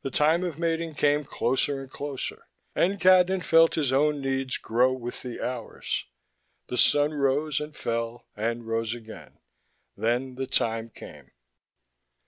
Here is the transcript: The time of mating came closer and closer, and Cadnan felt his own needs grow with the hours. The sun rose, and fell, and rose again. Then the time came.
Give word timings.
The 0.00 0.10
time 0.10 0.44
of 0.44 0.58
mating 0.58 0.94
came 0.94 1.24
closer 1.24 1.78
and 1.82 1.90
closer, 1.90 2.46
and 2.74 2.98
Cadnan 2.98 3.42
felt 3.42 3.74
his 3.74 3.92
own 3.92 4.22
needs 4.22 4.56
grow 4.56 4.94
with 4.94 5.20
the 5.20 5.44
hours. 5.46 6.06
The 6.68 6.78
sun 6.78 7.12
rose, 7.12 7.60
and 7.60 7.76
fell, 7.76 8.24
and 8.34 8.66
rose 8.66 8.94
again. 8.94 9.40
Then 9.94 10.36
the 10.36 10.46
time 10.46 10.88
came. 10.88 11.32